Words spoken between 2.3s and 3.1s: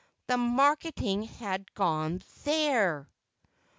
there!